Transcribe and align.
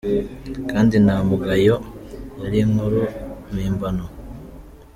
Kandi 0.71 0.95
nta 1.05 1.17
mugayo, 1.27 1.75
yari 2.41 2.57
inkuru 2.65 3.01
mpimbano! 3.53 4.05